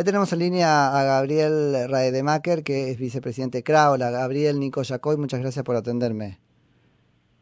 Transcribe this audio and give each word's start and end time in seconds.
Ahí 0.00 0.04
tenemos 0.04 0.32
en 0.32 0.38
línea 0.38 0.98
a 0.98 1.04
Gabriel 1.04 1.86
Raedemacher, 1.90 2.62
que 2.62 2.90
es 2.90 2.96
vicepresidente 2.96 3.58
de 3.58 3.62
Craola. 3.62 4.10
Gabriel, 4.10 4.58
Nico 4.58 4.80
Yacoy, 4.80 5.18
muchas 5.18 5.40
gracias 5.40 5.62
por 5.62 5.76
atenderme. 5.76 6.38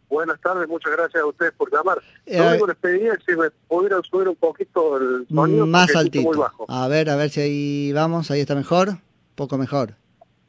Buenas 0.08 0.40
tardes, 0.40 0.68
muchas 0.68 0.90
gracias 0.90 1.22
a 1.22 1.26
ustedes 1.26 1.52
por 1.52 1.72
llamar. 1.72 2.02
Eh, 2.26 2.36
Lo 2.36 2.48
único 2.48 2.66
les 2.66 2.76
pedía 2.78 3.12
si 3.24 3.36
me 3.36 3.48
pudieran 3.68 4.02
subir 4.02 4.28
un 4.28 4.34
poquito 4.34 4.96
el 4.96 5.28
sonido. 5.28 5.68
Más 5.68 5.94
altito. 5.94 6.24
Muy 6.26 6.36
bajo. 6.36 6.66
A 6.68 6.88
ver, 6.88 7.10
a 7.10 7.14
ver 7.14 7.30
si 7.30 7.40
ahí 7.42 7.92
vamos, 7.92 8.28
ahí 8.32 8.40
está 8.40 8.56
mejor, 8.56 8.98
poco 9.36 9.56
mejor. 9.56 9.94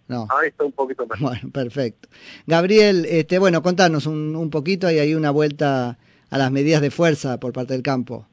No. 0.07 0.27
Ahí 0.31 0.47
está 0.47 0.63
un 0.63 0.71
poquito 0.71 1.05
mejor. 1.05 1.19
Bueno, 1.19 1.51
perfecto. 1.53 2.09
Gabriel, 2.47 3.05
este, 3.07 3.37
bueno, 3.37 3.61
contanos 3.61 4.07
un, 4.07 4.35
un 4.35 4.49
poquito, 4.49 4.87
hay 4.87 4.97
ahí 4.97 5.13
una 5.13 5.29
vuelta 5.29 5.99
a 6.31 6.37
las 6.39 6.51
medidas 6.51 6.81
de 6.81 6.89
fuerza 6.89 7.39
por 7.39 7.53
parte 7.53 7.73
del 7.73 7.83
campo. 7.83 8.25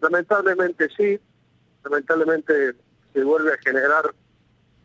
Lamentablemente 0.00 0.88
sí, 0.96 1.20
lamentablemente 1.88 2.74
se 3.12 3.24
vuelve 3.24 3.52
a 3.52 3.58
generar 3.58 4.14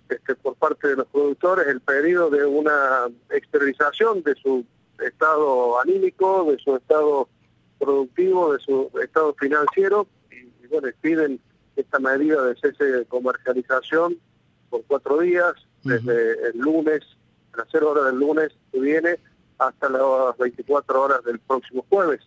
este, 0.09 0.35
por 0.35 0.55
parte 0.55 0.89
de 0.89 0.95
los 0.97 1.07
productores 1.07 1.67
el 1.67 1.81
pedido 1.81 2.29
de 2.29 2.45
una 2.45 3.07
exteriorización 3.29 4.23
de 4.23 4.35
su 4.35 4.65
estado 4.99 5.79
anímico, 5.81 6.51
de 6.51 6.57
su 6.59 6.75
estado 6.75 7.27
productivo, 7.79 8.53
de 8.53 8.59
su 8.59 8.91
estado 9.01 9.33
financiero, 9.33 10.07
y, 10.31 10.67
bueno, 10.67 10.87
piden 11.01 11.39
esta 11.75 11.99
medida 11.99 12.43
de 12.43 12.55
cese 12.55 12.83
de 12.83 13.05
comercialización 13.05 14.17
por 14.69 14.83
cuatro 14.85 15.19
días, 15.19 15.53
desde 15.83 16.49
el 16.49 16.59
lunes, 16.59 17.01
las 17.57 17.67
cero 17.71 17.91
horas 17.91 18.05
del 18.05 18.19
lunes 18.19 18.51
que 18.71 18.79
viene, 18.79 19.17
hasta 19.57 19.89
las 19.89 20.37
24 20.37 21.01
horas 21.01 21.23
del 21.23 21.39
próximo 21.39 21.85
jueves, 21.89 22.21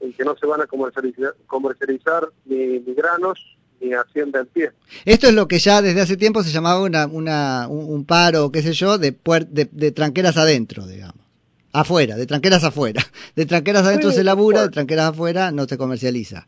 en 0.00 0.12
que 0.12 0.24
no 0.24 0.36
se 0.36 0.46
van 0.46 0.60
a 0.60 0.66
comercializar, 0.66 1.34
comercializar 1.46 2.28
ni, 2.44 2.78
granos 2.94 3.56
ni 3.80 3.92
hacienda 3.92 4.40
en 4.40 4.46
pie. 4.46 4.70
Esto 5.04 5.28
es 5.28 5.34
lo 5.34 5.48
que 5.48 5.58
ya 5.58 5.82
desde 5.82 6.00
hace 6.00 6.16
tiempo 6.16 6.42
se 6.42 6.50
llamaba 6.50 6.80
una, 6.80 7.06
una, 7.06 7.68
un, 7.68 8.04
paro, 8.04 8.50
qué 8.50 8.62
sé 8.62 8.72
yo, 8.72 8.98
de, 8.98 9.16
de, 9.50 9.90
tranqueras 9.92 10.36
adentro, 10.36 10.86
digamos. 10.86 11.24
Afuera, 11.72 12.16
de 12.16 12.26
tranqueras 12.26 12.62
afuera. 12.62 13.02
De 13.34 13.46
tranqueras 13.46 13.84
adentro 13.84 14.12
se 14.12 14.22
labura, 14.22 14.62
de 14.62 14.68
tranqueras 14.68 15.10
afuera 15.10 15.50
no 15.50 15.66
se 15.66 15.76
comercializa. 15.76 16.46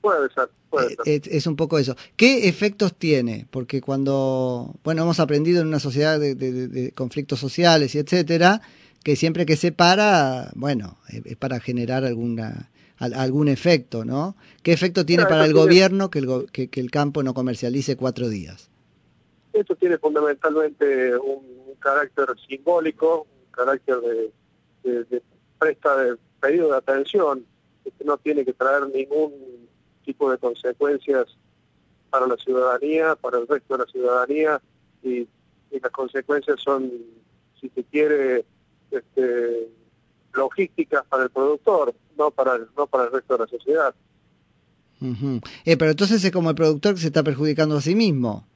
Puede 0.00 0.28
ser, 0.34 0.50
puede 0.68 0.94
eh, 1.06 1.20
ser. 1.22 1.32
Es, 1.32 1.46
un 1.46 1.54
poco 1.54 1.78
eso. 1.78 1.96
¿Qué 2.16 2.48
efectos 2.48 2.96
tiene? 2.96 3.46
Porque 3.50 3.80
cuando, 3.80 4.74
bueno, 4.82 5.02
hemos 5.02 5.20
aprendido 5.20 5.60
en 5.60 5.68
una 5.68 5.78
sociedad 5.78 6.18
de, 6.18 6.34
de 6.34 6.90
conflictos 6.90 7.38
sociales 7.38 7.94
y 7.94 7.98
etcétera, 7.98 8.62
que 9.02 9.16
siempre 9.16 9.46
que 9.46 9.56
se 9.56 9.72
para, 9.72 10.50
bueno, 10.54 10.98
es 11.08 11.36
para 11.36 11.60
generar 11.60 12.04
alguna 12.04 12.70
algún 13.02 13.48
efecto, 13.48 14.04
¿no? 14.04 14.36
¿Qué 14.62 14.72
efecto 14.72 15.04
tiene 15.04 15.24
para 15.24 15.44
el 15.44 15.52
gobierno 15.52 16.08
que 16.08 16.20
el, 16.20 16.50
que, 16.52 16.68
el 16.72 16.90
campo 16.90 17.22
no 17.22 17.34
comercialice 17.34 17.96
cuatro 17.96 18.28
días? 18.28 18.70
Esto 19.52 19.74
tiene 19.74 19.98
fundamentalmente 19.98 21.16
un, 21.16 21.62
carácter 21.80 22.28
simbólico, 22.48 23.22
un 23.22 23.50
carácter 23.50 23.96
de, 24.84 25.04
de, 25.04 25.22
presta 25.58 25.96
de 25.96 26.16
pedido 26.40 26.70
de 26.70 26.76
atención, 26.76 27.44
que 27.82 28.04
no 28.04 28.16
tiene 28.18 28.44
que 28.44 28.52
traer 28.52 28.86
ningún 28.86 29.32
tipo 30.04 30.30
de 30.30 30.38
consecuencias 30.38 31.26
para 32.08 32.28
la 32.28 32.36
ciudadanía, 32.36 33.16
para 33.16 33.38
el 33.38 33.48
resto 33.48 33.76
de 33.76 33.84
la 33.84 33.90
ciudadanía, 33.90 34.62
y, 35.02 35.26
y 35.72 35.80
las 35.82 35.90
consecuencias 35.90 36.60
son, 36.60 36.92
si 37.60 37.68
se 37.70 37.82
quiere, 37.82 38.44
este, 38.92 39.68
logísticas 40.34 41.04
para 41.08 41.24
el 41.24 41.30
productor, 41.30 41.94
no 42.16 42.30
para 42.30 42.56
el, 42.56 42.66
no 42.76 42.86
para 42.86 43.04
el 43.04 43.12
resto 43.12 43.34
de 43.34 43.38
la 43.38 43.46
sociedad. 43.46 43.94
eh, 45.64 45.76
pero 45.76 45.90
entonces 45.90 46.22
es 46.24 46.30
como 46.30 46.50
el 46.50 46.56
productor 46.56 46.94
que 46.94 47.00
se 47.00 47.08
está 47.08 47.22
perjudicando 47.22 47.76
a 47.76 47.80
sí 47.80 47.94
mismo. 47.94 48.46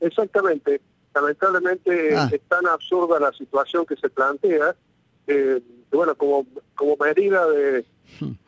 Exactamente. 0.00 0.80
Lamentablemente 1.14 2.14
ah. 2.16 2.28
es 2.32 2.40
tan 2.48 2.66
absurda 2.66 3.18
la 3.20 3.32
situación 3.32 3.86
que 3.86 3.96
se 3.96 4.08
plantea, 4.08 4.74
eh, 5.26 5.62
que 5.90 5.96
bueno, 5.96 6.14
como, 6.14 6.46
como 6.74 6.96
medida 6.96 7.46
de, 7.48 7.84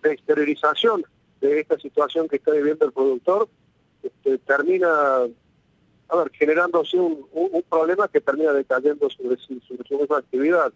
de, 0.02 0.12
exteriorización 0.12 1.04
de 1.40 1.60
esta 1.60 1.78
situación 1.78 2.28
que 2.28 2.36
está 2.36 2.52
viviendo 2.52 2.84
el 2.84 2.92
productor, 2.92 3.48
este, 4.02 4.38
termina 4.38 4.88
a 6.08 6.16
ver, 6.16 6.30
generándose 6.32 6.96
un, 6.96 7.26
un, 7.32 7.62
problema 7.69 8.08
que 8.08 8.20
termina 8.20 8.52
decayendo 8.52 9.10
sobre, 9.10 9.36
sobre 9.36 9.86
su 9.86 9.98
misma 9.98 10.19
actividad. 10.19 10.72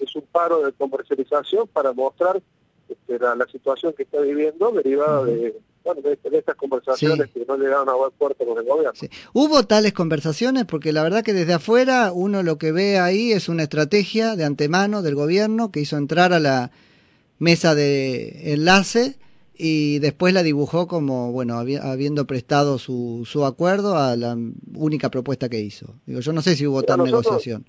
Es 0.00 0.16
un 0.16 0.24
paro 0.32 0.62
de 0.64 0.72
comercialización 0.72 1.68
para 1.68 1.92
mostrar 1.92 2.40
este, 2.88 3.18
la, 3.18 3.46
situación 3.52 3.92
que 3.92 4.04
está 4.04 4.20
viviendo 4.20 4.72
derivada 4.72 5.24
de, 5.24 5.54
bueno, 5.84 6.00
de, 6.00 6.18
estas 6.32 6.56
conversaciones 6.56 7.28
que 7.30 7.44
no 7.46 7.56
llegaron 7.56 7.88
a 7.90 7.94
buen 7.94 8.10
puerto 8.12 8.44
con 8.46 8.56
el 8.56 8.64
gobierno. 8.64 8.92
¿Hubo 9.34 9.64
tales 9.64 9.92
conversaciones? 9.92 10.64
Porque 10.64 10.92
la 10.92 11.02
verdad 11.02 11.22
que 11.22 11.34
desde 11.34 11.52
afuera 11.52 12.12
uno 12.12 12.42
lo 12.42 12.56
que 12.56 12.72
ve 12.72 12.98
ahí 12.98 13.32
es 13.32 13.48
una 13.50 13.64
estrategia 13.64 14.34
de 14.34 14.44
antemano 14.44 15.02
del 15.02 15.14
gobierno 15.14 15.70
que 15.70 15.80
hizo 15.80 15.98
entrar 15.98 16.32
a 16.32 16.40
la 16.40 16.70
mesa 17.38 17.74
de 17.74 18.54
enlace 18.54 19.18
y 19.62 19.98
después 19.98 20.32
la 20.32 20.42
dibujó 20.42 20.88
como, 20.88 21.32
bueno, 21.32 21.58
habiendo 21.58 22.26
prestado 22.26 22.78
su, 22.78 23.26
su 23.26 23.44
acuerdo 23.44 23.94
a 23.98 24.16
la 24.16 24.34
única 24.74 25.10
propuesta 25.10 25.50
que 25.50 25.60
hizo. 25.60 25.96
Digo, 26.06 26.20
yo 26.20 26.32
no 26.32 26.40
sé 26.40 26.56
si 26.56 26.66
hubo 26.66 26.82
tal 26.82 27.04
negociación. 27.04 27.66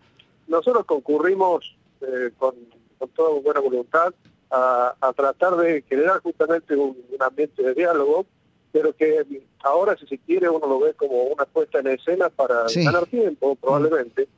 Nosotros 0.47 0.85
concurrimos 0.85 1.75
eh, 2.00 2.31
con, 2.38 2.56
con, 2.97 3.09
toda 3.09 3.38
buena 3.41 3.59
voluntad 3.59 4.13
a, 4.50 4.96
a, 5.02 5.12
tratar 5.12 5.57
de 5.57 5.81
generar 5.81 6.22
justamente 6.22 6.78
un, 6.78 6.96
ambiente 7.19 7.62
de 7.62 7.74
diálogo, 7.74 8.25
pero 8.72 8.96
que 8.96 9.25
ahora, 9.62 9.97
si 9.97 10.08
se 10.08 10.18
quiere, 10.18 10.50
uno 10.50 10.66
lo 10.68 10.79
ve 10.79 10.94
como 10.94 11.23
una 11.23 11.44
puesta 11.44 11.79
en 11.79 11.88
escena 11.88 12.29
para 12.29 12.68
ganar 12.73 13.06
tiempo, 13.08 13.56
probablemente, 13.58 14.29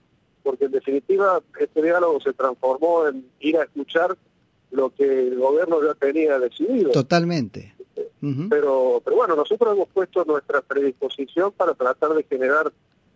porque 0.41 0.65
en 0.65 0.71
definitiva 0.71 1.39
este 1.59 1.83
diálogo 1.83 2.19
se 2.19 2.33
transformó 2.33 3.07
en 3.07 3.29
ir 3.39 3.57
a 3.57 3.63
escuchar 3.63 4.17
lo 4.73 4.89
que 4.89 5.27
el 5.27 5.37
gobierno 5.37 5.79
ya 5.83 5.93
tenía 5.93 6.39
decidido. 6.39 6.91
Totalmente. 6.91 7.73
pero, 8.49 9.01
pero 9.03 9.15
bueno, 9.15 9.35
nosotros 9.35 9.73
hemos 9.73 9.87
puesto 9.89 10.25
nuestra 10.25 10.61
predisposición 10.61 11.51
para 11.51 11.73
tratar 11.73 12.13
de 12.13 12.23
generar 12.23 12.71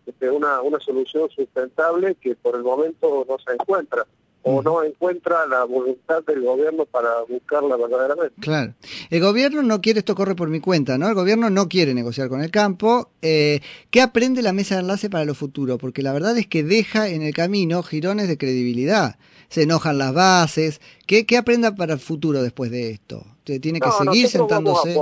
este, 0.06 0.30
una, 0.30 0.62
una 0.62 0.80
solución 0.80 1.30
sustentable 1.30 2.16
que 2.16 2.36
por 2.36 2.56
el 2.56 2.64
momento 2.64 3.26
no 3.28 3.38
se 3.40 3.54
encuentra 3.54 4.06
o 4.44 4.62
no 4.62 4.82
encuentra 4.82 5.46
la 5.46 5.66
voluntad 5.66 6.24
del 6.26 6.42
gobierno 6.42 6.86
para 6.86 7.10
buscarla 7.28 7.76
verdaderamente. 7.76 8.36
Claro. 8.40 8.74
El 9.10 9.20
gobierno 9.20 9.62
no 9.62 9.82
quiere, 9.82 10.00
esto 10.00 10.16
corre 10.16 10.36
por 10.36 10.48
mi 10.48 10.62
cuenta, 10.62 10.98
¿no? 10.98 11.10
El 11.10 11.16
gobierno 11.16 11.50
no 11.50 11.68
quiere 11.68 11.94
negociar 11.94 12.30
con 12.30 12.42
el 12.42 12.50
campo. 12.50 13.10
Eh, 13.22 13.60
¿Qué 13.92 14.02
aprende 14.02 14.42
la 14.42 14.54
mesa 14.54 14.76
de 14.76 14.82
enlace 14.82 15.10
para 15.10 15.26
lo 15.26 15.36
futuro? 15.36 15.78
Porque 15.78 16.02
la 16.02 16.14
verdad 16.14 16.38
es 16.38 16.48
que 16.48 16.64
deja 16.64 17.10
en 17.10 17.24
el 17.24 17.34
camino 17.34 17.84
girones 17.84 18.30
de 18.30 18.38
credibilidad. 18.38 19.18
Se 19.50 19.64
enojan 19.64 19.98
las 19.98 20.14
bases. 20.14 20.82
¿Qué, 21.06 21.26
qué 21.26 21.38
aprenda 21.38 21.76
para 21.76 21.94
el 21.94 22.00
futuro 22.00 22.42
después 22.42 22.72
de 22.72 22.92
esto? 22.92 23.24
¿Tiene 23.44 23.80
que 23.80 23.92
seguir 23.92 24.28
sentándose? 24.28 25.00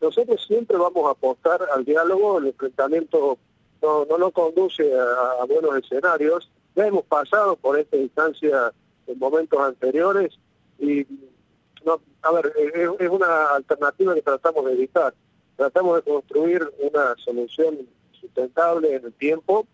nosotros 0.00 0.44
siempre 0.46 0.76
vamos 0.76 1.06
a 1.06 1.12
apostar 1.12 1.60
al 1.74 1.82
diálogo, 1.82 2.36
el 2.36 2.48
enfrentamiento 2.48 3.38
no, 3.80 4.04
no 4.04 4.18
nos 4.18 4.32
conduce 4.32 4.92
a 4.92 5.44
buenos 5.46 5.82
escenarios 5.82 6.50
ya 6.74 6.86
hemos 6.86 7.04
pasado 7.04 7.56
por 7.56 7.78
esta 7.78 7.96
instancia 7.96 8.72
en 9.06 9.18
momentos 9.18 9.58
anteriores 9.60 10.36
y, 10.78 11.06
no, 11.84 12.00
a 12.22 12.32
ver, 12.32 12.52
es, 12.98 13.08
una 13.08 13.54
alternativa 13.54 14.14
que 14.14 14.22
tratamos 14.22 14.64
de 14.66 14.72
evitar. 14.72 15.14
Tratamos 15.56 15.96
de 15.96 16.10
construir 16.10 16.68
una 16.80 17.14
solución 17.24 17.78
sustentable 18.12 18.96
en 18.96 19.04
el 19.04 19.12
tiempo, 19.12 19.66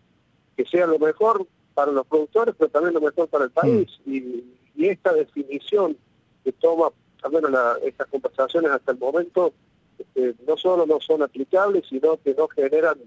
que 0.55 0.65
sea 0.65 0.85
lo 0.85 0.99
mejor 0.99 1.47
para 1.73 1.91
los 1.91 2.05
productores, 2.07 2.55
pero 2.57 2.69
también 2.69 2.93
lo 2.93 3.01
mejor 3.01 3.27
para 3.27 3.45
el 3.45 3.51
país. 3.51 3.87
Mm. 4.05 4.13
Y, 4.13 4.43
esta 4.77 5.13
definición 5.13 5.95
que 6.43 6.51
toma, 6.53 6.89
al 7.21 7.31
menos 7.31 7.51
estas 7.83 8.07
conversaciones 8.07 8.71
hasta 8.71 8.93
el 8.93 8.97
momento, 8.97 9.53
este, 9.99 10.33
no 10.47 10.57
solo 10.57 10.87
no 10.87 10.99
son 10.99 11.21
aplicables, 11.21 11.83
sino 11.87 12.17
que 12.17 12.33
no 12.33 12.47
generan 12.47 12.97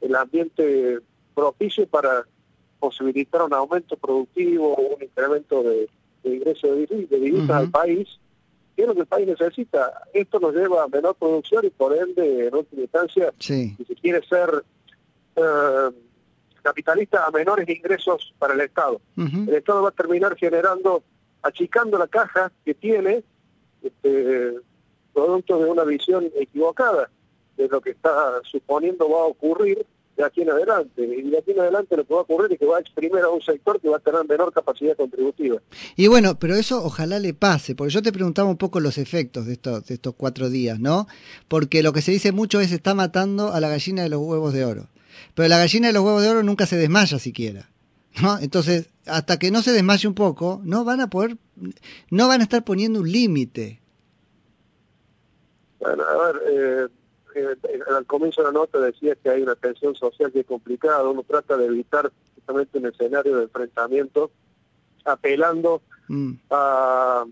el 0.00 0.14
ambiente 0.14 1.00
propicio 1.34 1.88
para 1.88 2.24
posibilitar 2.78 3.42
un 3.42 3.54
aumento 3.54 3.96
productivo, 3.96 4.76
un 4.76 5.02
incremento 5.02 5.64
de, 5.64 5.88
ingresos 6.22 6.76
de, 6.88 7.06
divisas 7.18 7.50
al 7.50 7.70
país, 7.70 8.08
que 8.76 8.82
es 8.82 8.88
lo 8.88 8.94
que 8.94 9.00
el 9.00 9.06
país 9.06 9.26
necesita. 9.26 10.02
Esto 10.12 10.38
nos 10.38 10.54
lleva 10.54 10.84
a 10.84 10.88
menor 10.88 11.16
producción 11.16 11.64
y 11.64 11.70
por 11.70 11.96
ende, 11.96 12.46
en 12.46 12.54
última 12.54 12.82
instancia, 12.82 13.32
si 13.40 13.74
se 13.74 13.94
quiere 13.96 14.24
ser 14.28 14.64
eh, 15.34 15.90
capitalista, 16.66 17.24
a 17.24 17.30
menores 17.30 17.68
ingresos 17.68 18.34
para 18.38 18.54
el 18.54 18.60
Estado. 18.60 19.00
El 19.16 19.54
Estado 19.54 19.82
va 19.82 19.90
a 19.90 19.92
terminar 19.92 20.36
generando, 20.36 21.04
achicando 21.42 21.96
la 21.96 22.08
caja 22.08 22.50
que 22.64 22.74
tiene, 22.74 23.22
este, 23.82 24.54
producto 25.14 25.58
de 25.58 25.70
una 25.70 25.84
visión 25.84 26.28
equivocada 26.34 27.08
de 27.56 27.68
lo 27.68 27.80
que 27.80 27.90
está 27.90 28.10
suponiendo 28.42 29.08
va 29.08 29.20
a 29.20 29.26
ocurrir 29.26 29.86
de 30.16 30.24
aquí 30.24 30.42
en 30.42 30.50
adelante. 30.50 31.02
Y 31.02 31.30
de 31.30 31.38
aquí 31.38 31.52
en 31.52 31.60
adelante 31.60 31.96
lo 31.96 32.04
que 32.04 32.14
va 32.14 32.20
a 32.20 32.22
ocurrir 32.22 32.52
es 32.52 32.58
que 32.58 32.66
va 32.66 32.78
a 32.78 32.80
exprimir 32.80 33.20
a 33.20 33.28
un 33.28 33.40
sector 33.42 33.80
que 33.80 33.88
va 33.88 33.98
a 33.98 34.00
tener 34.00 34.26
menor 34.26 34.52
capacidad 34.52 34.96
contributiva. 34.96 35.60
Y 35.94 36.08
bueno, 36.08 36.38
pero 36.38 36.56
eso 36.56 36.84
ojalá 36.84 37.20
le 37.20 37.32
pase, 37.32 37.76
porque 37.76 37.92
yo 37.92 38.02
te 38.02 38.12
preguntaba 38.12 38.48
un 38.48 38.56
poco 38.56 38.80
los 38.80 38.98
efectos 38.98 39.46
de 39.46 39.52
estos, 39.52 39.86
de 39.86 39.94
estos 39.94 40.14
cuatro 40.16 40.50
días, 40.50 40.80
¿no? 40.80 41.06
Porque 41.48 41.82
lo 41.82 41.92
que 41.92 42.02
se 42.02 42.12
dice 42.12 42.32
mucho 42.32 42.60
es 42.60 42.72
está 42.72 42.94
matando 42.94 43.52
a 43.52 43.60
la 43.60 43.68
gallina 43.68 44.02
de 44.02 44.08
los 44.08 44.20
huevos 44.20 44.52
de 44.52 44.64
oro. 44.64 44.88
Pero 45.34 45.48
la 45.48 45.58
gallina 45.58 45.88
de 45.88 45.92
los 45.92 46.02
huevos 46.02 46.22
de 46.22 46.28
oro 46.28 46.42
nunca 46.42 46.66
se 46.66 46.76
desmaya 46.76 47.18
siquiera. 47.18 47.68
¿no? 48.22 48.38
Entonces, 48.38 48.90
hasta 49.06 49.38
que 49.38 49.50
no 49.50 49.62
se 49.62 49.72
desmaye 49.72 50.08
un 50.08 50.14
poco, 50.14 50.60
no 50.64 50.84
van 50.84 51.00
a 51.00 51.10
poder, 51.10 51.36
no 52.10 52.28
van 52.28 52.40
a 52.40 52.44
estar 52.44 52.64
poniendo 52.64 53.00
un 53.00 53.10
límite. 53.10 53.80
Bueno, 55.80 56.02
a 56.04 56.26
ver, 56.26 56.42
eh, 56.48 56.88
eh, 57.34 57.80
al 57.94 58.06
comienzo 58.06 58.40
de 58.40 58.48
la 58.48 58.52
nota 58.52 58.78
decía 58.80 59.14
que 59.16 59.30
hay 59.30 59.42
una 59.42 59.54
tensión 59.54 59.94
social 59.94 60.32
que 60.32 60.40
es 60.40 60.46
complicada, 60.46 61.08
uno 61.08 61.22
trata 61.22 61.56
de 61.56 61.66
evitar 61.66 62.10
justamente 62.34 62.78
un 62.78 62.86
escenario 62.86 63.36
de 63.36 63.42
enfrentamiento 63.44 64.30
apelando 65.04 65.82
mm. 66.08 66.32
a, 66.50 67.24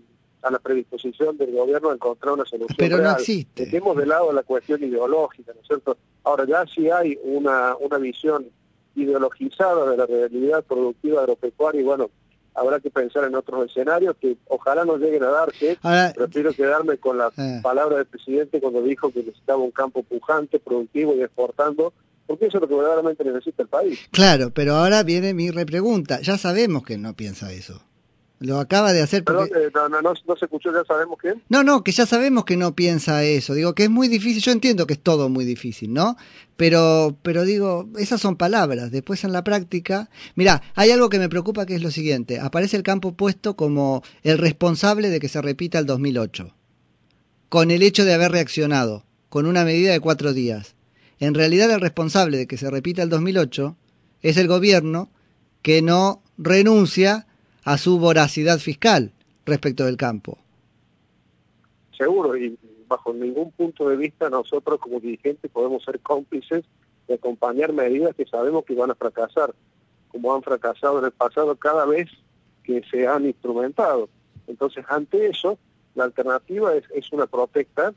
la 0.51 0.59
predisposición 0.59 1.37
del 1.37 1.51
gobierno 1.51 1.89
a 1.89 1.93
encontrar 1.93 2.33
una 2.33 2.45
solución 2.45 2.75
Pero 2.77 2.97
no 2.97 3.11
existe. 3.11 3.65
Dejemos 3.65 3.97
de 3.97 4.05
lado 4.05 4.31
la 4.31 4.43
cuestión 4.43 4.83
ideológica, 4.83 5.53
¿no 5.53 5.61
es 5.61 5.67
cierto? 5.67 5.97
Ahora 6.23 6.45
ya 6.45 6.65
si 6.73 6.89
hay 6.89 7.17
una, 7.23 7.75
una 7.77 7.97
visión 7.97 8.47
ideologizada 8.95 9.89
de 9.91 9.97
la 9.97 10.05
realidad 10.05 10.63
productiva 10.63 11.21
agropecuaria 11.21 11.81
y 11.81 11.83
bueno, 11.83 12.09
habrá 12.55 12.79
que 12.79 12.89
pensar 12.89 13.25
en 13.25 13.35
otros 13.35 13.69
escenarios 13.69 14.15
que 14.19 14.37
ojalá 14.47 14.85
no 14.85 14.97
lleguen 14.97 15.23
a 15.23 15.29
darse. 15.29 15.77
Prefiero 16.15 16.53
quedarme 16.53 16.97
con 16.97 17.17
la 17.17 17.31
eh. 17.37 17.59
palabra 17.61 17.97
del 17.97 18.05
presidente 18.05 18.61
cuando 18.61 18.81
dijo 18.81 19.11
que 19.11 19.19
necesitaba 19.19 19.59
un 19.59 19.71
campo 19.71 20.03
pujante, 20.03 20.59
productivo 20.59 21.13
y 21.15 21.21
exportando, 21.21 21.93
porque 22.25 22.45
eso 22.45 22.57
es 22.57 22.61
lo 22.61 22.67
que 22.67 22.75
verdaderamente 22.75 23.23
necesita 23.23 23.63
el 23.63 23.69
país. 23.69 23.99
Claro, 24.11 24.51
pero 24.51 24.75
ahora 24.75 25.03
viene 25.03 25.33
mi 25.33 25.51
repregunta. 25.51 26.21
Ya 26.21 26.37
sabemos 26.37 26.83
que 26.83 26.97
no 26.97 27.13
piensa 27.13 27.51
eso. 27.51 27.81
Lo 28.39 28.59
acaba 28.59 28.91
de 28.91 29.01
hacer 29.01 29.23
porque... 29.23 29.51
Eh, 29.57 29.71
no, 29.73 29.87
no, 29.87 30.01
no, 30.01 30.13
se 30.13 30.45
escuchó, 30.45 30.71
ya 30.71 30.83
sabemos 30.85 31.17
que... 31.21 31.35
No, 31.47 31.63
no, 31.63 31.83
que 31.83 31.93
ya 31.93 32.05
sabemos 32.05 32.43
que 32.43 32.57
no 32.57 32.75
piensa 32.75 33.23
eso. 33.23 33.53
Digo 33.53 33.73
que 33.73 33.83
es 33.83 33.89
muy 33.89 34.09
difícil, 34.09 34.41
yo 34.41 34.51
entiendo 34.51 34.85
que 34.85 34.93
es 34.93 34.99
todo 34.99 35.29
muy 35.29 35.45
difícil, 35.45 35.93
¿no? 35.93 36.17
Pero, 36.57 37.17
pero 37.21 37.43
digo, 37.43 37.87
esas 37.97 38.19
son 38.19 38.35
palabras. 38.35 38.91
Después 38.91 39.23
en 39.23 39.31
la 39.31 39.43
práctica... 39.43 40.09
Mira, 40.35 40.61
hay 40.75 40.91
algo 40.91 41.09
que 41.09 41.19
me 41.19 41.29
preocupa 41.29 41.65
que 41.65 41.75
es 41.75 41.81
lo 41.81 41.91
siguiente. 41.91 42.39
Aparece 42.39 42.75
el 42.75 42.83
campo 42.83 43.13
puesto 43.13 43.55
como 43.55 44.03
el 44.23 44.37
responsable 44.37 45.09
de 45.09 45.19
que 45.19 45.29
se 45.29 45.41
repita 45.41 45.79
el 45.79 45.85
2008. 45.85 46.53
Con 47.47 47.71
el 47.71 47.83
hecho 47.83 48.03
de 48.03 48.13
haber 48.13 48.33
reaccionado, 48.33 49.05
con 49.29 49.45
una 49.45 49.63
medida 49.63 49.93
de 49.93 50.01
cuatro 50.01 50.33
días. 50.33 50.75
En 51.19 51.35
realidad 51.35 51.71
el 51.71 51.79
responsable 51.79 52.37
de 52.37 52.47
que 52.47 52.57
se 52.57 52.69
repita 52.69 53.01
el 53.01 53.09
2008 53.09 53.77
es 54.21 54.35
el 54.37 54.47
gobierno 54.47 55.09
que 55.61 55.81
no 55.81 56.21
renuncia 56.37 57.27
a 57.65 57.77
su 57.77 57.99
voracidad 57.99 58.59
fiscal 58.59 59.11
respecto 59.45 59.85
del 59.85 59.97
campo. 59.97 60.37
Seguro, 61.97 62.37
y 62.37 62.57
bajo 62.87 63.11
ningún 63.11 63.51
punto 63.51 63.89
de 63.89 63.97
vista 63.97 64.29
nosotros 64.29 64.79
como 64.79 64.99
dirigentes 64.99 65.49
podemos 65.51 65.83
ser 65.83 65.99
cómplices 65.99 66.63
de 67.07 67.15
acompañar 67.15 67.73
medidas 67.73 68.15
que 68.15 68.25
sabemos 68.25 68.65
que 68.65 68.75
van 68.75 68.91
a 68.91 68.95
fracasar, 68.95 69.53
como 70.09 70.33
han 70.33 70.43
fracasado 70.43 70.99
en 70.99 71.05
el 71.05 71.11
pasado 71.11 71.55
cada 71.55 71.85
vez 71.85 72.07
que 72.63 72.83
se 72.89 73.07
han 73.07 73.25
instrumentado. 73.25 74.09
Entonces, 74.47 74.85
ante 74.87 75.27
eso, 75.27 75.57
la 75.95 76.03
alternativa 76.03 76.75
es, 76.75 76.83
es 76.93 77.11
una 77.11 77.25
protesta, 77.25 77.93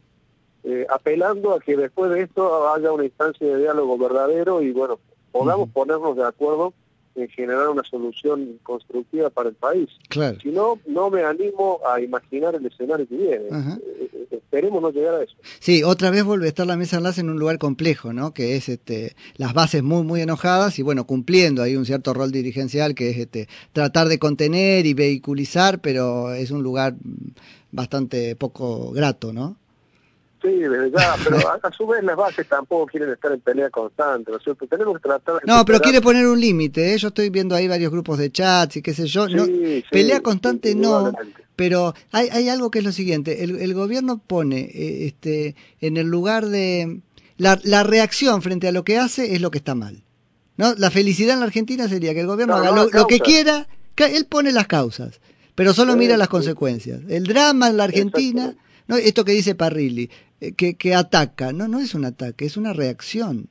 eh, 0.65 0.87
apelando 0.89 1.55
a 1.55 1.61
que 1.61 1.77
después 1.77 2.11
de 2.11 2.23
esto 2.23 2.73
haya 2.73 2.91
una 2.93 3.05
instancia 3.05 3.47
de 3.47 3.59
diálogo 3.59 3.99
verdadero 3.99 4.63
y, 4.63 4.73
bueno, 4.73 4.99
podamos 5.31 5.69
ponernos 5.71 6.17
de 6.17 6.25
acuerdo 6.25 6.73
en 7.19 7.29
generar 7.29 7.69
una 7.69 7.83
solución 7.85 8.59
constructiva 8.63 9.31
para 9.31 9.49
el 9.49 9.55
país. 9.55 9.89
Claro. 10.09 10.39
Si 10.41 10.49
no, 10.51 10.79
no 10.87 11.11
me 11.11 11.23
animo 11.25 11.81
a 11.89 12.01
imaginar 12.01 12.55
el 12.55 12.65
escenario 12.67 13.09
que 13.09 13.17
viene. 13.17 13.45
Eh, 13.47 14.11
eh, 14.13 14.27
esperemos 14.31 14.81
no 14.81 14.91
llegar 14.91 15.17
a 15.17 15.23
eso. 15.23 15.35
Sí, 15.59 15.83
otra 15.83 16.11
vez 16.11 16.25
vuelve 16.25 16.47
a 16.47 16.49
estar 16.49 16.67
la 16.67 16.77
mesa 16.77 16.97
enlace 16.97 17.21
en 17.21 17.31
un 17.31 17.39
lugar 17.39 17.59
complejo, 17.59 18.13
¿no? 18.13 18.33
Que 18.33 18.57
es 18.57 18.69
este 18.69 19.15
las 19.37 19.55
bases 19.55 19.83
muy 19.83 20.05
muy 20.05 20.21
enojadas 20.21 20.79
y 20.79 20.83
bueno, 20.83 21.07
cumpliendo 21.07 21.63
ahí 21.63 21.77
un 21.77 21.87
cierto 21.87 22.15
rol 22.15 22.33
dirigencial 22.33 22.95
que 22.95 23.11
es 23.11 23.19
este 23.19 23.49
tratar 23.73 24.09
de 24.09 24.19
contener 24.19 24.87
y 24.87 24.95
vehiculizar, 24.95 25.81
pero 25.81 26.33
es 26.33 26.51
un 26.51 26.63
lugar 26.63 26.95
bastante 27.73 28.37
poco 28.37 28.93
grato, 28.93 29.33
¿no? 29.33 29.57
Sí, 30.49 30.59
verdad, 30.69 31.17
pero 31.23 31.39
a, 31.39 31.73
su 31.73 31.87
vez 31.87 32.03
las 32.03 32.17
bases 32.17 32.47
tampoco 32.49 32.87
quieren 32.87 33.11
estar 33.11 33.33
en 33.33 33.41
pelea 33.41 33.71
constante, 33.71 34.31
¿no 34.31 34.39
es 34.39 34.45
cierto? 34.45 34.67
Tenemos 34.67 34.97
que 34.97 35.01
tratar 35.01 35.37
de 35.37 35.41
No, 35.47 35.65
pero 35.65 35.81
quiere 35.81 36.01
poner 36.01 36.27
un 36.27 36.41
límite, 36.41 36.95
¿eh? 36.95 36.99
yo 36.99 37.09
estoy 37.09 37.31
viendo 37.31 37.55
ahí 37.55 37.69
varios 37.69 37.93
grupos 37.93 38.19
de 38.19 38.31
chats 38.31 38.77
y 38.77 38.83
qué 38.83 38.95
sé 38.95 39.07
yo. 39.07 39.29
no, 39.29 39.47
pelea 39.91 40.21
constante 40.21 40.75
no, 40.75 41.13
pero 41.57 41.95
hay, 42.13 42.29
hay 42.29 42.49
algo 42.49 42.71
que 42.71 42.79
es 42.79 42.85
lo 42.85 42.93
siguiente, 42.93 43.45
el, 43.45 43.57
el 43.57 43.75
gobierno 43.75 44.19
pone 44.19 44.61
eh, 44.61 45.07
este 45.07 45.57
en 45.81 45.97
el 45.97 46.07
lugar 46.07 46.47
de... 46.47 47.01
La, 47.37 47.57
la 47.63 47.85
reacción 47.85 48.43
frente 48.43 48.67
a 48.67 48.73
lo 48.73 48.83
que 48.83 48.99
hace 48.99 49.33
es 49.33 49.41
lo 49.41 49.53
que 49.53 49.59
está 49.59 49.77
mal. 49.77 50.03
¿no? 50.57 50.75
La 50.75 50.91
felicidad 50.91 51.35
en 51.35 51.41
la 51.41 51.47
Argentina 51.47 51.89
sería 51.89 52.13
que 52.13 52.23
el 52.23 52.27
gobierno 52.27 52.57
haga 52.57 52.73
lo, 52.73 53.07
que 53.07 53.21
quiera, 53.21 53.69
que 53.95 54.17
él 54.17 54.27
pone 54.27 54.51
las 54.51 54.67
causas, 54.67 55.21
pero 55.55 55.73
solo 55.73 55.95
mira 55.95 56.17
las 56.17 56.27
consecuencias. 56.27 57.01
El 57.09 57.25
drama 57.25 57.69
en 57.69 57.77
la 57.77 57.85
Argentina... 57.85 58.57
No, 58.89 58.97
esto 58.97 59.23
que 59.23 59.33
dice 59.33 59.55
Parrilli, 59.55 60.11
que, 60.57 60.75
que 60.77 60.95
ataca. 60.95 61.53
No, 61.53 61.69
no 61.69 61.79
es 61.81 61.95
un 61.95 62.05
ataque, 62.05 62.47
es 62.47 62.57
una 62.57 62.73
reacción. 62.73 63.49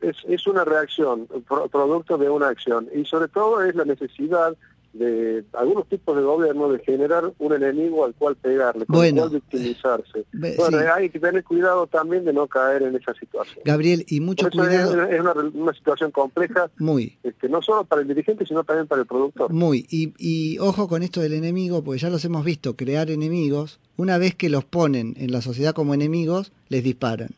Es, 0.00 0.16
es 0.28 0.46
una 0.46 0.64
reacción, 0.64 1.28
producto 1.70 2.16
de 2.16 2.30
una 2.30 2.48
acción. 2.48 2.88
Y 2.94 3.04
sobre 3.04 3.28
todo 3.28 3.62
es 3.62 3.74
la 3.74 3.84
necesidad 3.84 4.56
de 4.92 5.44
algunos 5.52 5.88
tipos 5.88 6.16
de 6.16 6.22
gobierno 6.22 6.72
de 6.72 6.80
generar 6.80 7.32
un 7.38 7.52
enemigo 7.52 8.04
al 8.04 8.14
cual 8.14 8.34
pegarle, 8.36 8.86
con 8.86 9.04
el 9.04 9.14
cual 9.14 9.30
victimizarse. 9.30 10.24
bueno, 10.32 10.78
hay 10.94 11.10
que 11.10 11.20
tener 11.20 11.44
cuidado 11.44 11.86
también 11.86 12.24
de 12.24 12.32
no 12.32 12.46
caer 12.48 12.82
en 12.82 12.96
esa 12.96 13.14
situación. 13.14 13.62
Gabriel, 13.64 14.04
y 14.08 14.20
mucho 14.20 14.50
cuidado. 14.50 15.04
Es, 15.04 15.20
una, 15.20 15.32
una, 15.32 15.72
situación 15.72 16.10
compleja, 16.10 16.70
muy 16.78 17.16
este, 17.22 17.48
no 17.48 17.62
solo 17.62 17.84
para 17.84 18.02
el 18.02 18.08
dirigente, 18.08 18.44
sino 18.46 18.64
también 18.64 18.88
para 18.88 19.02
el 19.02 19.06
productor. 19.06 19.52
Muy, 19.52 19.86
y, 19.88 20.12
y 20.18 20.58
ojo 20.58 20.88
con 20.88 21.02
esto 21.02 21.20
del 21.20 21.34
enemigo, 21.34 21.84
porque 21.84 22.00
ya 22.00 22.10
los 22.10 22.24
hemos 22.24 22.44
visto 22.44 22.74
crear 22.74 23.10
enemigos, 23.10 23.78
una 23.96 24.18
vez 24.18 24.34
que 24.34 24.48
los 24.48 24.64
ponen 24.64 25.14
en 25.18 25.30
la 25.30 25.40
sociedad 25.40 25.72
como 25.72 25.94
enemigos, 25.94 26.52
les 26.68 26.82
disparan. 26.82 27.30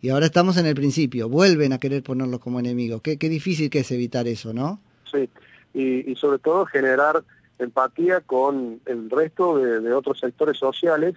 Y 0.00 0.10
ahora 0.10 0.26
estamos 0.26 0.56
en 0.56 0.66
el 0.66 0.74
principio, 0.74 1.28
vuelven 1.28 1.72
a 1.72 1.78
querer 1.78 2.02
ponerlos 2.02 2.40
como 2.40 2.60
enemigos. 2.60 3.02
Qué, 3.02 3.18
qué 3.18 3.28
difícil 3.28 3.70
que 3.70 3.80
es 3.80 3.90
evitar 3.90 4.26
eso, 4.28 4.52
¿no? 4.52 4.80
Sí 5.10 5.28
y, 5.74 6.14
sobre 6.16 6.38
todo 6.38 6.66
generar 6.66 7.22
empatía 7.58 8.20
con 8.20 8.80
el 8.86 9.10
resto 9.10 9.58
de, 9.58 9.92
otros 9.92 10.18
sectores 10.18 10.56
sociales 10.56 11.14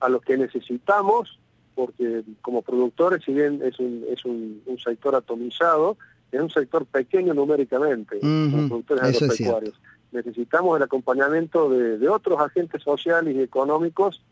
a 0.00 0.08
los 0.08 0.22
que 0.22 0.36
necesitamos, 0.36 1.38
porque 1.74 2.22
como 2.42 2.62
productores, 2.62 3.24
si 3.24 3.32
bien 3.32 3.60
es 3.64 3.78
un, 3.78 4.04
es 4.10 4.24
un, 4.24 4.62
sector 4.82 5.14
atomizado, 5.14 5.96
es 6.32 6.40
un 6.40 6.50
sector 6.50 6.84
pequeño 6.86 7.34
numéricamente, 7.34 8.18
como 8.20 8.68
productores 8.68 9.02
agropecuarios. 9.04 9.74
Necesitamos 10.12 10.76
el 10.76 10.82
acompañamiento 10.82 11.68
de, 11.68 12.08
otros 12.08 12.40
agentes 12.40 12.82
sociales 12.82 13.34
y 13.34 13.42
económicos 13.42 14.22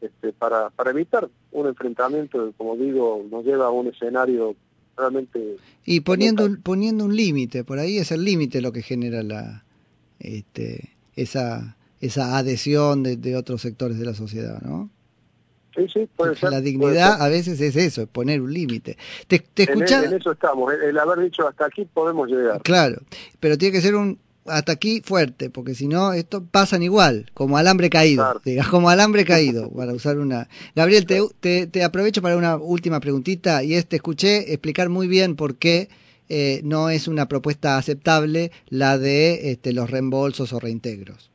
este, 0.00 0.32
para, 0.32 0.70
para 0.70 0.90
evitar 0.90 1.28
un 1.52 1.68
enfrentamiento, 1.68 2.52
como 2.56 2.76
digo, 2.76 3.24
nos 3.30 3.44
lleva 3.44 3.66
a 3.66 3.70
un 3.70 3.86
escenario 3.86 4.56
realmente... 4.96 5.56
Y 5.84 6.00
poniendo, 6.00 6.48
poniendo 6.62 7.04
un 7.04 7.16
límite, 7.16 7.64
por 7.64 7.78
ahí 7.78 7.98
es 7.98 8.12
el 8.12 8.24
límite 8.24 8.60
lo 8.60 8.72
que 8.72 8.82
genera 8.82 9.22
la 9.22 9.64
este, 10.22 10.90
esa, 11.16 11.76
esa 12.00 12.38
adhesión 12.38 13.02
de, 13.02 13.36
otros 13.36 13.60
sectores 13.60 13.98
de 13.98 14.06
la 14.06 14.14
sociedad, 14.14 14.60
¿no? 14.62 14.90
Sí, 15.74 15.86
sí, 15.92 16.08
puede 16.16 16.36
La 16.42 16.60
dignidad 16.60 17.22
a 17.22 17.28
veces 17.28 17.58
es 17.60 17.76
eso, 17.76 18.02
es 18.02 18.08
poner 18.08 18.42
un 18.42 18.52
límite. 18.52 18.98
Te, 19.26 19.38
te 19.38 19.62
en, 19.72 19.82
en, 19.82 20.12
eso 20.12 20.32
estamos, 20.32 20.70
el 20.70 20.98
haber 20.98 21.20
dicho 21.20 21.48
hasta 21.48 21.64
aquí 21.64 21.86
podemos 21.86 22.28
llegar. 22.28 22.60
Claro, 22.60 23.00
pero 23.40 23.56
tiene 23.56 23.72
que 23.72 23.80
ser 23.80 23.94
un, 23.94 24.18
hasta 24.46 24.72
aquí 24.72 25.02
fuerte, 25.04 25.50
porque 25.50 25.74
si 25.74 25.86
no, 25.86 26.12
esto 26.12 26.44
pasan 26.44 26.82
igual, 26.82 27.30
como 27.34 27.58
alambre 27.58 27.90
caído, 27.90 28.40
digas, 28.44 28.68
como 28.68 28.90
alambre 28.90 29.24
caído, 29.24 29.70
para 29.76 29.92
usar 29.92 30.18
una... 30.18 30.48
Gabriel, 30.74 31.06
te, 31.06 31.66
te, 31.66 31.84
aprovecho 31.84 32.22
para 32.22 32.36
una 32.36 32.56
última 32.56 33.00
preguntita, 33.00 33.62
y 33.62 33.74
es, 33.74 33.86
te 33.86 33.96
escuché 33.96 34.52
explicar 34.52 34.88
muy 34.88 35.06
bien 35.06 35.36
por 35.36 35.56
qué 35.56 35.88
eh, 36.28 36.60
no 36.64 36.88
es 36.88 37.08
una 37.08 37.26
propuesta 37.28 37.76
aceptable 37.76 38.52
la 38.68 38.98
de 38.98 39.52
este, 39.52 39.72
los 39.72 39.90
reembolsos 39.90 40.52
o 40.52 40.60
reintegros. 40.60 41.30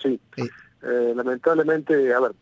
Sí, 0.00 0.20
eh, 0.36 1.12
lamentablemente, 1.14 2.14
a 2.14 2.20
ver, 2.20 2.32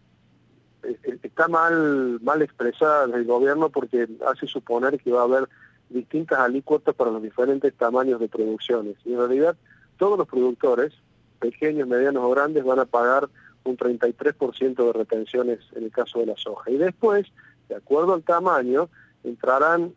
eh, 0.82 1.18
está 1.22 1.48
mal, 1.48 2.20
mal 2.20 2.42
expresada 2.42 3.04
el 3.16 3.24
gobierno 3.24 3.70
porque 3.70 4.06
hace 4.26 4.46
suponer 4.46 5.00
que 5.00 5.10
va 5.10 5.22
a 5.22 5.24
haber 5.24 5.48
distintas 5.88 6.38
alícuotas 6.38 6.94
para 6.94 7.10
los 7.10 7.22
diferentes 7.22 7.72
tamaños 7.74 8.20
de 8.20 8.28
producciones. 8.28 8.96
Y 9.04 9.12
en 9.12 9.18
realidad 9.18 9.56
todos 9.96 10.18
los 10.18 10.28
productores, 10.28 10.92
pequeños, 11.38 11.88
medianos 11.88 12.22
o 12.24 12.30
grandes, 12.30 12.64
van 12.64 12.80
a 12.80 12.84
pagar 12.84 13.28
un 13.64 13.76
33% 13.76 14.74
de 14.74 14.92
retenciones 14.92 15.60
en 15.74 15.84
el 15.84 15.90
caso 15.90 16.20
de 16.20 16.26
la 16.26 16.36
soja. 16.36 16.70
Y 16.70 16.76
después, 16.76 17.26
de 17.68 17.76
acuerdo 17.76 18.14
al 18.14 18.22
tamaño, 18.22 18.88
entrarán 19.24 19.92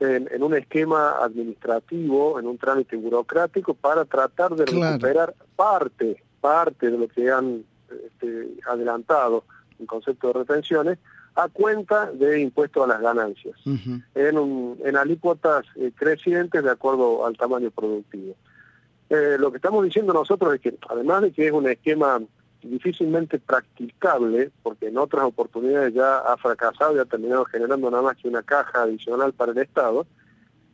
en, 0.00 0.42
un 0.42 0.54
esquema 0.54 1.22
administrativo, 1.22 2.38
en 2.38 2.46
un 2.46 2.58
trámite 2.58 2.96
burocrático 2.96 3.74
para 3.74 4.04
tratar 4.04 4.54
de 4.54 4.66
recuperar 4.66 5.34
parte, 5.54 6.22
parte 6.40 6.90
de 6.90 6.98
lo 6.98 7.08
que 7.08 7.30
han 7.30 7.64
este, 7.88 8.48
adelantado 8.68 9.44
en 9.78 9.86
concepto 9.86 10.28
de 10.28 10.32
retenciones 10.34 10.98
a 11.36 11.48
cuenta 11.48 12.10
de 12.12 12.40
impuestos 12.40 12.82
a 12.82 12.86
las 12.86 13.00
ganancias, 13.00 13.54
en, 13.66 14.76
en 14.82 14.96
alícuotas 14.96 15.66
eh, 15.76 15.92
crecientes 15.94 16.64
de 16.64 16.70
acuerdo 16.70 17.26
al 17.26 17.36
tamaño 17.36 17.70
productivo. 17.70 18.34
Eh, 19.10 19.36
lo 19.38 19.50
que 19.52 19.58
estamos 19.58 19.84
diciendo 19.84 20.14
nosotros 20.14 20.54
es 20.54 20.60
que, 20.62 20.74
además 20.88 21.22
de 21.22 21.32
que 21.32 21.46
es 21.46 21.52
un 21.52 21.68
esquema 21.68 22.22
difícilmente 22.62 23.38
practicable, 23.38 24.50
porque 24.62 24.88
en 24.88 24.96
otras 24.96 25.26
oportunidades 25.26 25.92
ya 25.92 26.18
ha 26.18 26.38
fracasado 26.38 26.96
y 26.96 27.00
ha 27.00 27.04
terminado 27.04 27.44
generando 27.44 27.90
nada 27.90 28.02
más 28.02 28.16
que 28.16 28.28
una 28.28 28.42
caja 28.42 28.82
adicional 28.82 29.34
para 29.34 29.52
el 29.52 29.58
Estado, 29.58 30.06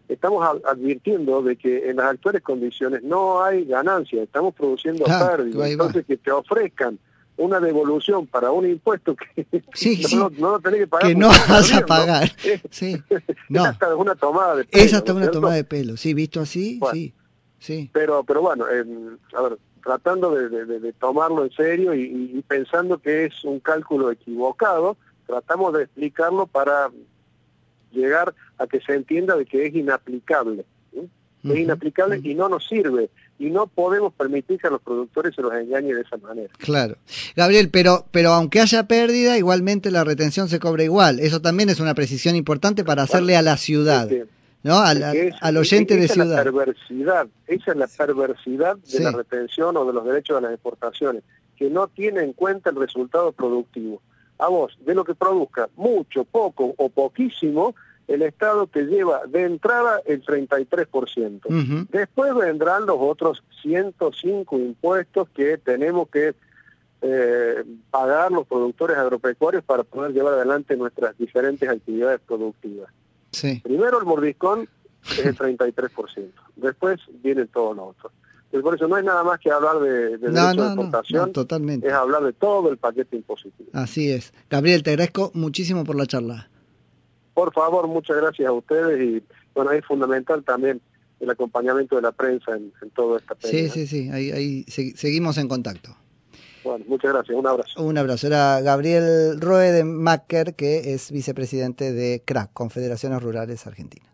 estamos 0.09 0.47
advirtiendo 0.65 1.43
de 1.43 1.57
que 1.57 1.91
en 1.91 1.97
las 1.97 2.07
actuales 2.07 2.43
condiciones 2.43 3.03
no 3.03 3.43
hay 3.43 3.65
ganancia, 3.65 4.23
estamos 4.23 4.55
produciendo 4.55 5.05
ah, 5.09 5.29
pérdidas, 5.29 5.71
entonces 5.71 6.07
que 6.07 6.17
te 6.17 6.31
ofrezcan 6.31 6.99
una 7.43 7.61
devolución 7.61 8.27
para 8.27 8.51
un 8.51 8.69
impuesto 8.69 9.17
que 9.17 9.47
no, 10.17 10.31
lo 10.31 10.61
tenés 10.61 10.81
que 10.81 10.87
pagar. 10.87 11.09
Que 11.09 11.15
no 11.15 11.29
vas 11.29 11.73
a 11.73 11.85
pagar. 11.85 12.31
Sí. 12.71 13.03
No. 13.49 13.65
Es 13.65 13.71
hasta 13.71 13.95
una 13.95 14.15
tomada 14.15 14.57
de 14.57 14.65
pelo. 14.65 14.85
Es 14.85 14.95
hasta 14.95 15.13
una 15.13 15.31
tomada 15.31 15.55
de 15.55 15.65
pelo, 15.65 15.97
sí, 15.97 16.15
visto 16.15 16.41
así, 16.41 16.81
sí. 16.93 17.13
sí. 17.59 17.91
Pero, 17.93 18.25
pero 18.25 18.41
bueno, 18.41 18.65
a 18.65 19.43
ver, 19.43 19.59
tratando 19.83 20.31
de, 20.31 20.93
tomarlo 20.95 21.45
en 21.45 21.51
serio 21.51 21.95
y, 21.95 22.43
pensando 22.49 22.99
que 22.99 23.27
es 23.27 23.45
un 23.45 23.61
cálculo 23.61 24.11
equivocado, 24.11 24.97
tratamos 25.27 25.75
de 25.75 25.83
explicarlo 25.83 26.47
para 26.47 26.91
llegar 27.91 28.35
a 28.59 28.67
que 28.67 28.81
se 28.81 28.95
entienda 28.95 29.37
de 29.37 29.45
que 29.45 29.67
es 29.67 29.75
inaplicable. 29.75 30.65
Es 31.45 31.59
inaplicable 31.59 32.21
y 32.23 32.35
no 32.35 32.49
nos 32.49 32.67
sirve. 32.69 33.11
Y 33.39 33.51
no 33.51 33.67
podemos 33.67 34.13
permitir 34.15 34.61
que 34.61 34.69
a 34.69 34.71
los 34.71 34.83
productores 34.83 35.35
se 35.35 35.43
los 35.43 35.53
engañe 35.53 35.95
de 35.95 36.03
esa 36.03 36.17
manera. 36.17 36.49
Claro. 36.59 36.97
Gabriel, 37.35 37.71
pero, 37.71 38.07
pero 38.13 38.31
aunque 38.31 38.61
haya 38.61 38.87
pérdida, 38.87 39.37
igualmente 39.37 39.91
la 39.91 40.05
retención 40.05 40.49
se 40.49 40.61
cobra 40.61 40.85
igual. 40.85 41.19
Eso 41.19 41.41
también 41.41 41.69
es 41.69 41.81
una 41.81 41.95
precisión 41.95 42.37
importante 42.37 42.85
para 42.85 43.03
hacerle 43.03 43.37
a 43.37 43.43
la 43.43 43.57
ciudad. 43.57 44.09
¿no? 44.63 44.79
Al, 44.79 45.03
al 45.41 45.57
oyente 45.57 45.97
de 45.97 46.09
ciudad. 46.09 46.37
La 46.37 46.45
perversidad, 46.45 47.27
esa 47.47 47.73
es 47.73 47.77
la 47.77 47.89
perversidad 47.89 48.77
de 48.77 49.01
la 49.01 49.11
retención 49.11 49.77
o 49.77 49.85
de 49.85 49.93
los 49.93 50.05
derechos 50.05 50.37
de 50.37 50.43
las 50.43 50.53
exportaciones, 50.53 51.23
que 51.57 51.69
no 51.69 51.89
tiene 51.89 52.23
en 52.23 52.33
cuenta 52.33 52.71
el 52.71 52.77
resultado 52.77 53.33
productivo. 53.33 54.01
A 54.39 54.49
vos, 54.49 54.77
de 54.85 54.95
lo 54.95 55.05
que 55.05 55.15
produzca 55.15 55.69
mucho, 55.77 56.25
poco 56.25 56.75
o 56.77 56.89
poquísimo, 56.89 57.75
el 58.09 58.23
Estado 58.23 58.67
te 58.67 58.85
lleva 58.85 59.27
de 59.27 59.45
entrada 59.45 60.01
el 60.05 60.25
33%. 60.25 61.89
Después 61.91 62.35
vendrán 62.35 62.87
los 62.87 62.97
otros 62.99 63.43
105 63.63 64.59
impuestos 64.59 65.29
que 65.31 65.59
tenemos 65.59 66.09
que 66.09 66.35
eh, 67.01 67.65
pagar 67.91 68.31
los 68.31 68.47
productores 68.47 68.97
agropecuarios 68.97 69.65
para 69.65 69.83
poder 69.83 70.13
llevar 70.13 70.35
adelante 70.35 70.77
nuestras 70.77 71.17
diferentes 71.19 71.69
actividades 71.69 72.21
productivas. 72.21 72.91
Primero 73.63 73.99
el 73.99 74.05
mordiscón 74.05 74.69
es 75.11 75.27
el 75.27 75.37
33%, 75.37 76.31
después 76.57 77.01
viene 77.23 77.47
todo 77.47 77.75
lo 77.75 77.87
otro. 77.87 78.13
por 78.63 78.75
eso 78.75 78.87
no 78.87 78.99
es 78.99 79.05
nada 79.05 79.25
más 79.25 79.41
que 79.41 79.51
hablar 79.51 79.81
de, 79.81 80.19
de 80.19 80.31
derecho 80.31 80.63
de 80.63 80.67
exportación, 80.67 81.33
totalmente. 81.33 81.89
es 81.89 81.93
hablar 81.93 82.23
de 82.23 82.35
todo 82.35 82.71
el 82.71 82.77
paquete 82.77 83.17
impositivo. 83.17 83.71
Así 83.73 84.11
es. 84.13 84.33
Gabriel, 84.49 84.83
te 84.83 84.91
agradezco 84.91 85.33
muchísimo 85.35 85.83
por 85.83 85.97
la 85.97 86.07
charla. 86.07 86.51
Por 87.35 87.53
favor, 87.53 87.87
muchas 87.89 88.17
gracias 88.17 88.49
a 88.49 88.53
ustedes 88.53 89.01
y 89.01 89.23
bueno, 89.55 89.73
es 89.73 89.85
fundamental 89.85 90.45
también 90.45 90.81
el 91.21 91.31
acompañamiento 91.31 91.97
de 91.97 92.03
la 92.03 92.13
prensa 92.13 92.57
en, 92.57 92.73
todo 92.95 93.17
esta 93.17 93.37
Sí, 93.41 93.69
sí, 93.69 93.87
sí, 93.87 94.11
ahí, 94.11 94.31
ahí 94.33 94.65
seguimos 94.67 95.39
en 95.39 95.49
contacto. 95.49 95.97
Bueno, 96.65 96.85
muchas 96.89 97.13
gracias. 97.13 97.37
Un 97.37 97.47
abrazo. 97.47 97.83
Un 97.83 97.99
abrazo. 97.99 98.27
Era 98.27 98.61
Gabriel 98.61 99.41
Roe 99.41 99.73
de 99.73 99.85
Macker, 99.85 100.55
que 100.55 100.95
es 100.95 101.11
vicepresidente 101.11 101.93
de 101.93 102.23
CRAC, 102.25 102.53
Confederaciones 102.53 103.23
Rurales 103.23 103.67
Argentinas. 103.67 104.13